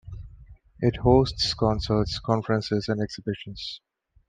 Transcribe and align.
It 0.79 0.95
hosts 0.95 1.53
concerts, 1.53 2.17
conferences 2.17 2.89
and 2.89 2.99
exhibitions. 2.99 3.81